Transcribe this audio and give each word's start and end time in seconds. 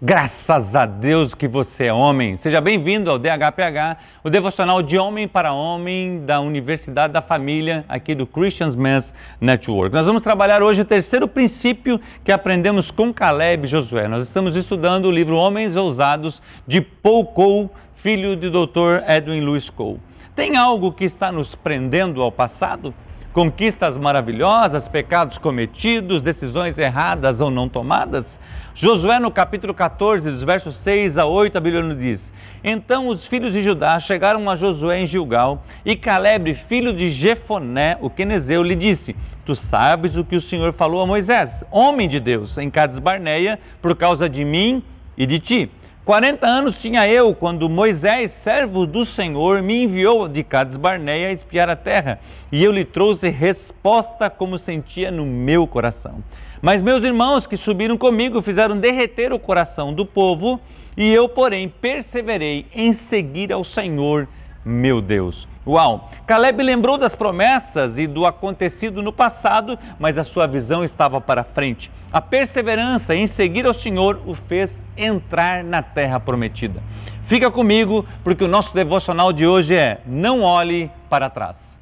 Graças 0.00 0.76
a 0.76 0.86
Deus 0.86 1.34
que 1.34 1.48
você 1.48 1.86
é 1.86 1.92
homem. 1.92 2.36
Seja 2.36 2.60
bem-vindo 2.60 3.10
ao 3.10 3.18
DHPH, 3.18 3.98
o 4.22 4.30
devocional 4.30 4.80
de 4.80 4.96
homem 4.96 5.26
para 5.26 5.52
homem 5.52 6.24
da 6.24 6.38
Universidade 6.38 7.12
da 7.12 7.20
Família, 7.20 7.84
aqui 7.88 8.14
do 8.14 8.24
Christians 8.24 8.76
Men's 8.76 9.12
Network. 9.40 9.92
Nós 9.92 10.06
vamos 10.06 10.22
trabalhar 10.22 10.62
hoje 10.62 10.82
o 10.82 10.84
terceiro 10.84 11.26
princípio 11.26 12.00
que 12.22 12.30
aprendemos 12.30 12.92
com 12.92 13.12
Caleb 13.12 13.66
Josué. 13.66 14.06
Nós 14.06 14.22
estamos 14.22 14.54
estudando 14.54 15.06
o 15.06 15.10
livro 15.10 15.34
Homens 15.34 15.74
Ousados 15.74 16.40
de 16.64 16.80
Paul 16.80 17.26
Cole, 17.26 17.68
filho 17.96 18.36
de 18.36 18.48
Dr. 18.48 19.02
Edwin 19.04 19.40
Lewis 19.40 19.68
Cole. 19.68 19.98
Tem 20.36 20.56
algo 20.56 20.92
que 20.92 21.02
está 21.02 21.32
nos 21.32 21.56
prendendo 21.56 22.22
ao 22.22 22.30
passado? 22.30 22.94
Conquistas 23.38 23.96
maravilhosas, 23.96 24.88
pecados 24.88 25.38
cometidos, 25.38 26.24
decisões 26.24 26.76
erradas 26.76 27.40
ou 27.40 27.52
não 27.52 27.68
tomadas? 27.68 28.36
Josué, 28.74 29.20
no 29.20 29.30
capítulo 29.30 29.72
14, 29.72 30.28
dos 30.28 30.42
versos 30.42 30.74
6 30.74 31.16
a 31.18 31.24
8, 31.24 31.56
a 31.56 31.60
Bíblia 31.60 31.84
nos 31.84 31.98
diz: 31.98 32.32
Então 32.64 33.06
os 33.06 33.28
filhos 33.28 33.52
de 33.52 33.62
Judá 33.62 34.00
chegaram 34.00 34.50
a 34.50 34.56
Josué 34.56 34.98
em 34.98 35.06
Gilgal, 35.06 35.62
e 35.84 35.94
Caleb, 35.94 36.52
filho 36.52 36.92
de 36.92 37.10
Jefoné, 37.10 37.96
o 38.00 38.10
quenezeu, 38.10 38.60
lhe 38.60 38.74
disse: 38.74 39.14
Tu 39.44 39.54
sabes 39.54 40.16
o 40.16 40.24
que 40.24 40.34
o 40.34 40.40
Senhor 40.40 40.72
falou 40.72 41.00
a 41.00 41.06
Moisés, 41.06 41.62
homem 41.70 42.08
de 42.08 42.18
Deus, 42.18 42.58
em 42.58 42.68
Cades 42.68 42.98
Barneia, 42.98 43.60
por 43.80 43.94
causa 43.94 44.28
de 44.28 44.44
mim 44.44 44.82
e 45.16 45.24
de 45.24 45.38
ti. 45.38 45.70
40 46.08 46.46
anos 46.46 46.80
tinha 46.80 47.06
eu 47.06 47.34
quando 47.34 47.68
Moisés, 47.68 48.30
servo 48.30 48.86
do 48.86 49.04
Senhor, 49.04 49.60
me 49.60 49.82
enviou 49.82 50.26
de 50.26 50.42
Cades 50.42 50.78
Barneia 50.78 51.28
a 51.28 51.32
espiar 51.32 51.68
a 51.68 51.76
terra, 51.76 52.18
e 52.50 52.64
eu 52.64 52.72
lhe 52.72 52.82
trouxe 52.82 53.28
resposta 53.28 54.30
como 54.30 54.58
sentia 54.58 55.10
no 55.10 55.26
meu 55.26 55.66
coração. 55.66 56.24
Mas 56.62 56.80
meus 56.80 57.04
irmãos 57.04 57.46
que 57.46 57.58
subiram 57.58 57.98
comigo 57.98 58.40
fizeram 58.40 58.78
derreter 58.78 59.34
o 59.34 59.38
coração 59.38 59.92
do 59.92 60.06
povo, 60.06 60.58
e 60.96 61.12
eu, 61.12 61.28
porém, 61.28 61.68
perseverei 61.68 62.64
em 62.74 62.90
seguir 62.94 63.52
ao 63.52 63.62
Senhor 63.62 64.26
meu 64.64 65.00
Deus. 65.00 65.48
Uau! 65.68 66.08
Caleb 66.26 66.62
lembrou 66.62 66.96
das 66.96 67.14
promessas 67.14 67.98
e 67.98 68.06
do 68.06 68.24
acontecido 68.24 69.02
no 69.02 69.12
passado, 69.12 69.78
mas 69.98 70.16
a 70.16 70.24
sua 70.24 70.46
visão 70.46 70.82
estava 70.82 71.20
para 71.20 71.44
frente. 71.44 71.90
A 72.10 72.22
perseverança 72.22 73.14
em 73.14 73.26
seguir 73.26 73.66
ao 73.66 73.74
Senhor 73.74 74.18
o 74.24 74.34
fez 74.34 74.80
entrar 74.96 75.62
na 75.62 75.82
terra 75.82 76.18
prometida. 76.18 76.82
Fica 77.24 77.50
comigo, 77.50 78.06
porque 78.24 78.42
o 78.42 78.48
nosso 78.48 78.74
devocional 78.74 79.30
de 79.30 79.46
hoje 79.46 79.76
é: 79.76 80.00
Não 80.06 80.40
olhe 80.40 80.90
para 81.10 81.28
trás. 81.28 81.78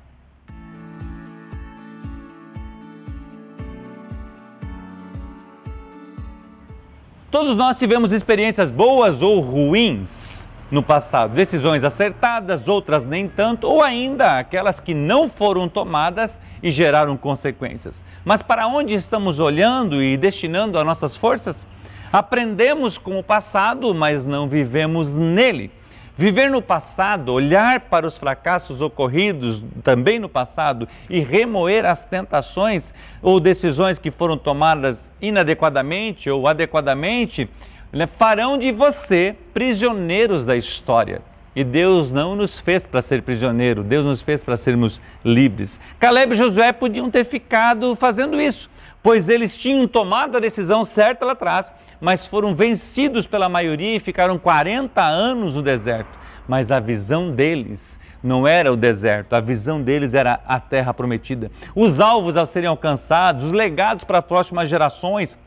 Todos 7.30 7.56
nós 7.56 7.78
tivemos 7.78 8.10
experiências 8.10 8.68
boas 8.68 9.22
ou 9.22 9.38
ruins 9.38 10.35
no 10.70 10.82
passado. 10.82 11.34
Decisões 11.34 11.84
acertadas, 11.84 12.68
outras 12.68 13.04
nem 13.04 13.28
tanto, 13.28 13.66
ou 13.66 13.82
ainda 13.82 14.38
aquelas 14.38 14.80
que 14.80 14.94
não 14.94 15.28
foram 15.28 15.68
tomadas 15.68 16.40
e 16.62 16.70
geraram 16.70 17.16
consequências. 17.16 18.04
Mas 18.24 18.42
para 18.42 18.66
onde 18.66 18.94
estamos 18.94 19.38
olhando 19.38 20.02
e 20.02 20.16
destinando 20.16 20.78
as 20.78 20.84
nossas 20.84 21.16
forças? 21.16 21.66
Aprendemos 22.12 22.98
com 22.98 23.18
o 23.18 23.22
passado, 23.22 23.94
mas 23.94 24.24
não 24.24 24.48
vivemos 24.48 25.14
nele. 25.14 25.70
Viver 26.18 26.50
no 26.50 26.62
passado, 26.62 27.30
olhar 27.30 27.80
para 27.80 28.06
os 28.06 28.16
fracassos 28.16 28.80
ocorridos 28.80 29.62
também 29.84 30.18
no 30.18 30.30
passado 30.30 30.88
e 31.10 31.20
remoer 31.20 31.84
as 31.84 32.06
tentações 32.06 32.94
ou 33.20 33.38
decisões 33.38 33.98
que 33.98 34.10
foram 34.10 34.38
tomadas 34.38 35.10
inadequadamente 35.20 36.30
ou 36.30 36.48
adequadamente, 36.48 37.50
né, 37.92 38.06
farão 38.06 38.58
de 38.58 38.72
você 38.72 39.34
prisioneiros 39.52 40.46
da 40.46 40.56
história. 40.56 41.22
E 41.54 41.64
Deus 41.64 42.12
não 42.12 42.36
nos 42.36 42.58
fez 42.58 42.86
para 42.86 43.00
ser 43.00 43.22
prisioneiro, 43.22 43.82
Deus 43.82 44.04
nos 44.04 44.20
fez 44.20 44.44
para 44.44 44.58
sermos 44.58 45.00
livres. 45.24 45.80
Caleb 45.98 46.34
e 46.34 46.36
Josué 46.36 46.70
podiam 46.70 47.10
ter 47.10 47.24
ficado 47.24 47.96
fazendo 47.96 48.38
isso, 48.38 48.68
pois 49.02 49.30
eles 49.30 49.56
tinham 49.56 49.88
tomado 49.88 50.36
a 50.36 50.40
decisão 50.40 50.84
certa 50.84 51.24
lá 51.24 51.32
atrás, 51.32 51.72
mas 51.98 52.26
foram 52.26 52.54
vencidos 52.54 53.26
pela 53.26 53.48
maioria 53.48 53.96
e 53.96 54.00
ficaram 54.00 54.38
40 54.38 55.02
anos 55.02 55.54
no 55.54 55.62
deserto. 55.62 56.18
Mas 56.46 56.70
a 56.70 56.78
visão 56.78 57.30
deles 57.30 57.98
não 58.22 58.46
era 58.46 58.70
o 58.70 58.76
deserto, 58.76 59.34
a 59.34 59.40
visão 59.40 59.80
deles 59.80 60.12
era 60.12 60.40
a 60.46 60.60
terra 60.60 60.92
prometida. 60.92 61.50
Os 61.74 62.00
alvos 62.00 62.36
a 62.36 62.44
serem 62.44 62.68
alcançados, 62.68 63.44
os 63.44 63.52
legados 63.52 64.04
para 64.04 64.18
as 64.18 64.24
próximas 64.24 64.68
gerações 64.68 65.38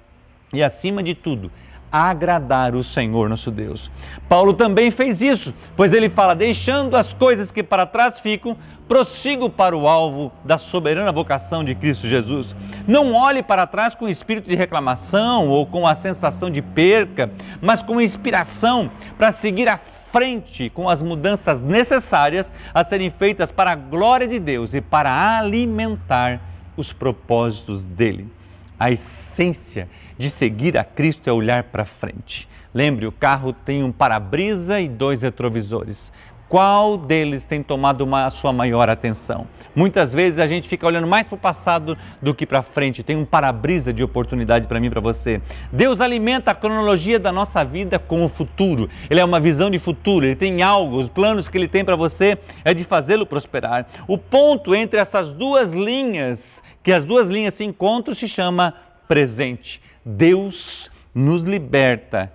e, 0.52 0.64
acima 0.64 1.04
de 1.04 1.14
tudo, 1.14 1.52
agradar 1.92 2.76
o 2.76 2.84
Senhor 2.84 3.30
nosso 3.30 3.52
Deus. 3.52 3.90
Paulo 4.28 4.54
também 4.54 4.92
fez 4.92 5.22
isso, 5.22 5.54
pois 5.76 5.94
ele 5.94 6.10
fala: 6.10 6.36
deixando 6.36 6.96
as 6.96 7.14
coisas 7.14 7.52
que 7.52 7.64
para 7.64 7.86
trás 7.86 8.20
ficam, 8.20 8.56
prossigo 8.88 9.50
para 9.50 9.78
o 9.78 9.88
alvo 9.88 10.32
da 10.44 10.58
soberana 10.58 11.12
vocação 11.12 11.64
de 11.64 11.76
Cristo 11.76 12.08
Jesus. 12.08 12.56
Não 12.88 13.14
olhe 13.14 13.44
para 13.44 13.68
trás 13.68 13.94
com 13.94 14.08
espírito 14.08 14.50
de 14.50 14.56
reclamação 14.56 15.48
ou 15.48 15.66
com 15.66 15.86
a 15.86 15.96
sensação 15.96 16.50
de 16.50 16.62
perca, 16.62 17.32
mas 17.62 17.82
com 17.82 18.02
inspiração 18.02 18.90
para 19.18 19.32
seguir 19.32 19.68
à 19.68 19.78
frente 19.78 20.70
com 20.70 20.90
as 20.90 21.02
mudanças 21.02 21.62
necessárias 21.62 22.52
a 22.74 22.84
serem 22.84 23.10
feitas 23.10 23.52
para 23.52 23.72
a 23.72 23.76
glória 23.76 24.28
de 24.28 24.40
Deus 24.40 24.74
e 24.74 24.82
para 24.82 25.38
alimentar 25.38 26.42
os 26.76 26.92
propósitos 26.92 27.86
dele. 27.86 28.39
A 28.80 28.90
essência 28.92 29.90
de 30.18 30.30
seguir 30.30 30.78
a 30.78 30.84
Cristo 30.84 31.30
é 31.30 31.34
olhar 31.34 31.66
para 31.66 31.84
frente. 31.84 32.48
Lembre, 32.74 33.06
o 33.06 33.12
carro 33.12 33.52
tem 33.52 33.84
um 33.84 33.92
para-brisa 33.92 34.80
e 34.80 34.88
dois 34.88 35.22
retrovisores. 35.22 36.14
Qual 36.50 36.98
deles 36.98 37.46
tem 37.46 37.62
tomado 37.62 38.02
uma, 38.02 38.26
a 38.26 38.30
sua 38.32 38.52
maior 38.52 38.90
atenção? 38.90 39.46
Muitas 39.76 40.12
vezes 40.12 40.40
a 40.40 40.48
gente 40.48 40.68
fica 40.68 40.88
olhando 40.88 41.06
mais 41.06 41.28
para 41.28 41.36
o 41.36 41.38
passado 41.38 41.96
do 42.20 42.34
que 42.34 42.44
para 42.44 42.64
frente. 42.64 43.04
Tem 43.04 43.16
um 43.16 43.24
para-brisa 43.24 43.94
de 43.94 44.04
oportunidade 44.04 44.68
para 44.68 44.80
mim 44.80 44.88
e 44.88 44.90
para 44.90 45.00
você. 45.00 45.40
Deus 45.72 46.02
alimenta 46.02 46.50
a 46.50 46.56
cronologia 46.56 47.20
da 47.20 47.32
nossa 47.32 47.64
vida 47.64 48.00
com 48.00 48.26
o 48.26 48.28
futuro. 48.28 48.90
Ele 49.12 49.20
é 49.20 49.24
uma 49.24 49.40
visão 49.40 49.70
de 49.70 49.78
futuro. 49.78 50.26
Ele 50.26 50.36
tem 50.36 50.64
algo. 50.64 50.98
Os 50.98 51.08
planos 51.08 51.48
que 51.48 51.56
ele 51.56 51.68
tem 51.68 51.86
para 51.86 51.96
você 51.96 52.40
é 52.66 52.74
de 52.74 52.84
fazê-lo 52.84 53.28
prosperar. 53.28 53.86
O 54.08 54.18
ponto 54.18 54.74
entre 54.74 55.00
essas 55.00 55.32
duas 55.32 55.74
linhas 55.74 56.64
que 56.82 56.92
as 56.92 57.04
duas 57.04 57.30
linhas 57.30 57.54
se 57.54 57.64
encontram 57.64 58.16
se 58.16 58.28
chama 58.28 58.74
presente. 59.08 59.80
Deus 60.04 60.90
nos 61.14 61.44
liberta 61.44 62.34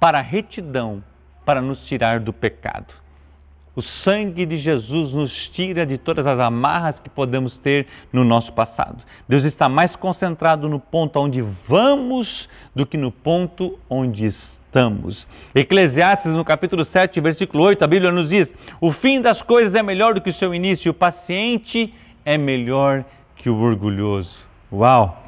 para 0.00 0.18
a 0.18 0.22
retidão, 0.22 1.00
para 1.44 1.62
nos 1.62 1.86
tirar 1.86 2.18
do 2.18 2.32
pecado. 2.32 3.01
O 3.74 3.80
sangue 3.80 4.44
de 4.44 4.58
Jesus 4.58 5.14
nos 5.14 5.48
tira 5.48 5.86
de 5.86 5.96
todas 5.96 6.26
as 6.26 6.38
amarras 6.38 7.00
que 7.00 7.08
podemos 7.08 7.58
ter 7.58 7.86
no 8.12 8.22
nosso 8.22 8.52
passado. 8.52 9.02
Deus 9.26 9.44
está 9.44 9.66
mais 9.66 9.96
concentrado 9.96 10.68
no 10.68 10.78
ponto 10.78 11.18
onde 11.18 11.40
vamos 11.40 12.50
do 12.74 12.84
que 12.84 12.98
no 12.98 13.10
ponto 13.10 13.78
onde 13.88 14.26
estamos. 14.26 15.26
Eclesiastes, 15.54 16.34
no 16.34 16.44
capítulo 16.44 16.84
7, 16.84 17.18
versículo 17.20 17.64
8, 17.64 17.82
a 17.82 17.86
Bíblia 17.86 18.12
nos 18.12 18.28
diz: 18.28 18.54
O 18.78 18.92
fim 18.92 19.22
das 19.22 19.40
coisas 19.40 19.74
é 19.74 19.82
melhor 19.82 20.12
do 20.12 20.20
que 20.20 20.30
o 20.30 20.34
seu 20.34 20.54
início, 20.54 20.90
o 20.90 20.94
paciente 20.94 21.94
é 22.26 22.36
melhor 22.36 23.04
que 23.36 23.48
o 23.48 23.58
orgulhoso. 23.58 24.46
Uau! 24.70 25.21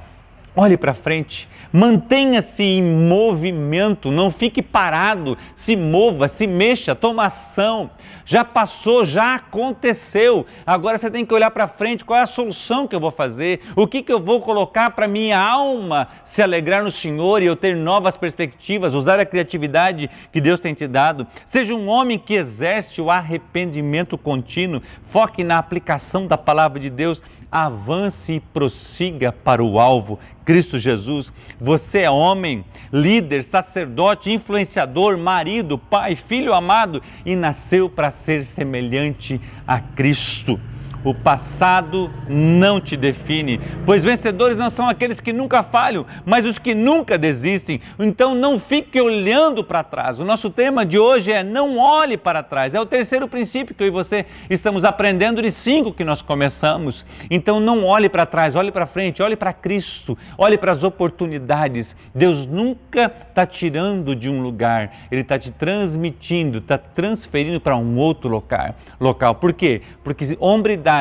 Olhe 0.57 0.77
para 0.77 0.95
frente, 0.95 1.49
mantenha-se 1.73 2.63
em 2.63 2.81
movimento, 2.81 4.13
não 4.13 4.31
fique 4.31 4.63
parado, 4.63 5.37
se 5.53 5.75
mova, 5.75 6.29
se 6.29 6.47
mexa, 6.47 6.95
toma 6.95 7.25
ação. 7.25 7.91
Já 8.25 8.45
passou, 8.45 9.05
já 9.05 9.35
aconteceu. 9.35 10.47
Agora 10.65 10.97
você 10.97 11.11
tem 11.11 11.27
que 11.27 11.35
olhar 11.35 11.51
para 11.51 11.67
frente, 11.67 12.05
qual 12.05 12.21
é 12.21 12.23
a 12.23 12.27
solução 12.27 12.87
que 12.87 12.95
eu 12.95 13.01
vou 13.01 13.11
fazer? 13.11 13.63
O 13.75 13.85
que, 13.89 14.01
que 14.01 14.13
eu 14.13 14.21
vou 14.21 14.41
colocar 14.41 14.91
para 14.91 15.09
minha 15.09 15.41
alma 15.41 16.07
se 16.23 16.41
alegrar 16.41 16.85
no 16.85 16.91
Senhor 16.91 17.43
e 17.43 17.47
eu 17.47 17.57
ter 17.57 17.75
novas 17.75 18.17
perspectivas, 18.17 18.95
usar 18.95 19.19
a 19.19 19.27
criatividade 19.27 20.09
que 20.31 20.41
Deus 20.41 20.61
tem 20.61 20.73
te 20.73 20.87
dado? 20.87 21.27
Seja 21.45 21.75
um 21.75 21.89
homem 21.89 22.17
que 22.17 22.35
exerce 22.35 23.03
o 23.03 23.11
arrependimento 23.11 24.17
contínuo, 24.17 24.81
foque 25.03 25.43
na 25.43 25.59
aplicação 25.59 26.29
da 26.29 26.39
palavra 26.39 26.79
de 26.79 26.91
Deus, 26.91 27.21
avance 27.51 28.35
e 28.35 28.41
prossiga 28.41 29.33
para 29.33 29.63
o 29.63 29.81
alvo 29.81 30.19
Cristo 30.45 30.79
Jesus. 30.79 31.33
Você 31.61 32.01
é 32.01 32.11
homem, 32.11 32.65
líder, 32.93 33.43
sacerdote, 33.43 34.33
influenciador, 34.33 35.17
marido, 35.17 35.79
pai, 35.79 36.15
filho 36.15 36.53
amado 36.53 37.03
e 37.25 37.35
nasceu 37.35 37.89
para 37.89 38.11
ser 38.11 38.45
semelhante 38.45 39.41
a 39.67 39.81
Cristo. 39.81 40.61
O 41.05 41.13
passado 41.13 42.11
não 42.27 42.81
te 42.81 42.97
define, 42.97 43.61
pois 43.85 44.03
vencedores 44.03 44.57
não 44.57 44.71
são 44.71 44.89
aqueles 44.89 45.21
que 45.21 45.35
nunca 45.35 45.63
falham, 45.63 46.07
mas 46.25 46.47
os 46.47 46.59
que 46.59 46.75
nunca 46.75 47.19
desistem. 47.19 47.79
Então 47.99 48.35
não 48.35 48.59
fique 48.59 48.99
olhando 48.99 49.63
para 49.63 49.85
trás. 49.85 50.19
O 50.19 50.25
nosso 50.25 50.49
tema 50.49 50.87
de 50.87 50.99
hoje 50.99 51.31
é 51.31 51.45
não 51.45 51.77
olhe 51.77 52.17
para 52.17 52.43
trás. 52.43 52.75
É 52.75 52.81
o 52.81 52.87
terceiro 52.87 53.29
princípio 53.29 53.75
que 53.75 53.83
eu 53.83 53.89
e 53.89 53.91
você 53.91 54.25
estamos 54.49 54.83
aprendendo 54.83 55.43
de 55.43 55.51
cinco 55.51 55.93
que 55.93 56.05
nós 56.05 56.23
começamos. 56.23 57.05
Então 57.31 57.61
não 57.61 57.85
olhe 57.85 58.09
para 58.09 58.25
trás, 58.25 58.57
olhe 58.57 58.73
para 58.73 58.87
frente, 58.87 59.23
olhe 59.23 59.37
para 59.37 59.53
Cristo, 59.53 60.17
olhe 60.39 60.57
para 60.57 60.71
as 60.71 60.85
oportunidades. 60.85 61.95
Deus 62.15 62.47
nunca 62.47 63.13
está 63.29 63.45
tirando 63.45 64.17
de 64.17 64.31
um 64.31 64.41
lugar, 64.41 64.91
Ele 65.11 65.21
está 65.21 65.39
te 65.39 65.51
transmitindo, 65.51 66.59
está 66.59 66.79
transferindo 66.79 67.61
para 67.61 67.77
um 67.77 67.99
outro 67.99 68.31
local. 68.31 68.75
local. 68.99 69.35
Por 69.35 69.53
quê? 69.53 69.83
Porque 70.03 70.35
hombridade 70.41 70.94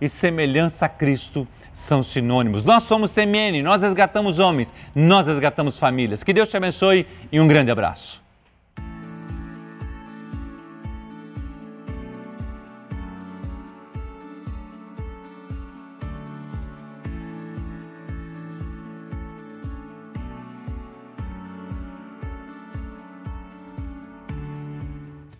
e 0.00 0.08
semelhança 0.08 0.86
a 0.86 0.88
Cristo 0.88 1.46
são 1.72 2.02
sinônimos. 2.02 2.64
Nós 2.64 2.82
somos 2.82 3.14
CMN, 3.14 3.62
nós 3.62 3.82
resgatamos 3.82 4.38
homens, 4.38 4.72
nós 4.94 5.26
resgatamos 5.26 5.78
famílias. 5.78 6.24
Que 6.24 6.32
Deus 6.32 6.48
te 6.48 6.56
abençoe 6.56 7.06
e 7.30 7.38
um 7.38 7.46
grande 7.46 7.70
abraço. 7.70 8.25